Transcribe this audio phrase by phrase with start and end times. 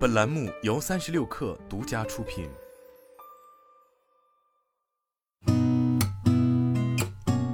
[0.00, 2.48] 本栏目由三十六氪独家出品。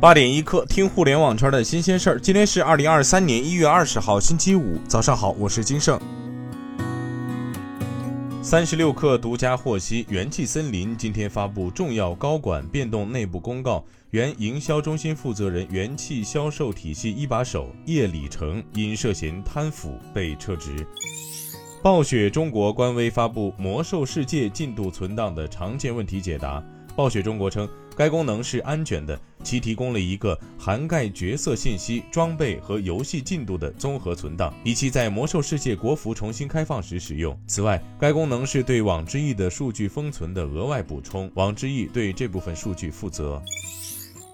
[0.00, 2.20] 八点一刻，听互联网圈的新鲜事儿。
[2.20, 5.96] 今天是二零二三年一月二十号，星期五，早上好，我是金盛。
[8.42, 20.84] 三十六氪独家获悉，元气森林今天发布重要高管变动内部公告，原营销中心负责人、元气销售体系一把手叶礼成因涉嫌贪腐被撤职。
[21.82, 26.62] 暴雪中国官微发布《魔兽世界》进度存档的常见问题解答。
[26.94, 37.36] 暴雪中国称，该功能是安全的，其提供了一个涵盖角色信息、装备和游戏进度的综合存档，以期在《魔兽世界》国服重新开放时使用。
[37.48, 43.42] 此外，该功能是对网之翼的数据封存的额外补充，网之翼对这部分数据负责。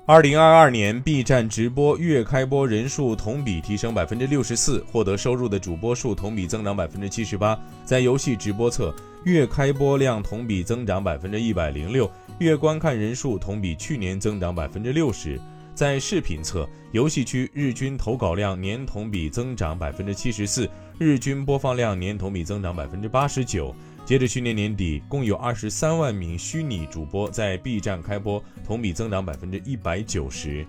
[0.09, 7.61] 二零二二年，B 站直播月开播人数同比提升百分之六十四，获得收入的主播数同比增长百分之七十八。
[7.85, 8.91] 在游戏直播侧，
[9.25, 15.39] 月开播量同比增长百分之一百零六，月观看人数同比去年增长百分之六十。
[15.75, 23.77] 在视频侧，游戏区日均投稿量年同比增长百分之七十四，日均播放量年同比增长百分之八十九。
[24.09, 30.67] 截至去年年底，共有二十三万名虚拟主播在 B 站开播，同比增长百分之一百九十。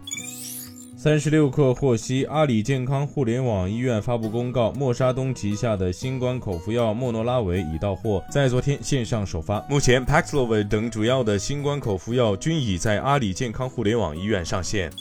[0.97, 9.65] 三十六氪获悉，阿里健康互联网医院发布公告，默沙东旗下的新冠口服药莫诺拉韦已到货，在昨天线上首发。
[9.69, 14.91] 目前，Paxlovid 等主要的新冠口服药均已在阿里健康互联网医院上线。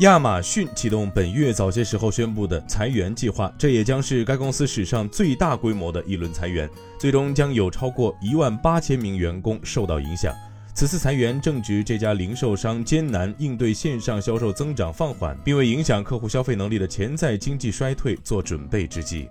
[0.00, 10.34] 亚马逊启动本月早些时候宣布的裁员计划，这也将是该公司史上最大规模的一轮裁员，最终将有超过一万八千名员工受到影响。
[10.74, 19.28] 此次裁员正值这家零售商艰难应对线上销售增长放缓，并为影响客户消费能力的潜在经济衰退做准备之际。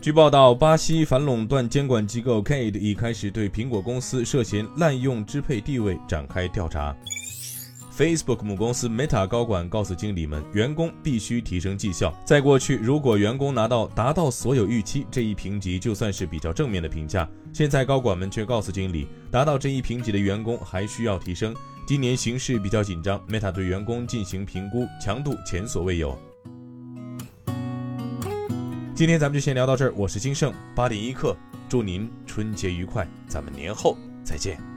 [0.00, 6.96] 据报道，巴西反垄断监管机构 CADE 已开始对苹果公司涉嫌滥用支配地位展开调查。
[7.96, 12.14] Facebook 母公司 Meta 高管告诉经理们，员工必须提升绩效。
[12.26, 17.26] 在过去，如果员工拿到达到所有预期这一评级，就算是比较正面的评价。
[17.54, 21.56] 现在高管们却告诉经理，达到这一评级的员工还需要提升。
[21.86, 26.18] 今年形势比较紧张，Meta 对员工进行评估，强度前所未有。
[28.94, 31.34] 今天咱们就先聊到这儿，我是金盛八点一刻，
[31.66, 34.75] 祝您春节愉快，咱们年后再见。